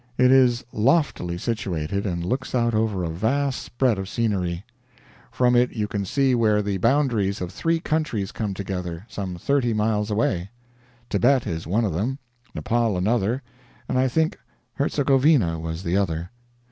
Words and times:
It 0.17 0.31
is 0.31 0.65
loftily 0.73 1.37
situated, 1.37 2.07
and 2.07 2.25
looks 2.25 2.55
out 2.55 2.73
over 2.73 3.03
a 3.03 3.09
vast 3.11 3.61
spread 3.61 3.99
of 3.99 4.09
scenery; 4.09 4.65
from 5.31 5.55
it 5.55 5.73
you 5.73 5.87
can 5.87 6.05
see 6.05 6.33
where 6.33 6.63
the 6.63 6.77
boundaries 6.79 7.39
of 7.39 7.51
three 7.51 7.79
countries 7.79 8.31
come 8.31 8.55
together, 8.55 9.05
some 9.07 9.35
thirty 9.35 9.75
miles 9.75 10.09
away; 10.09 10.49
Thibet 11.11 11.45
is 11.45 11.67
one 11.67 11.85
of 11.85 11.93
them, 11.93 12.17
Nepaul 12.55 12.97
another, 12.97 13.43
and 13.87 13.99
I 13.99 14.07
think 14.07 14.39
Herzegovina 14.73 15.59
was 15.59 15.83
the 15.83 15.97
other. 15.97 16.31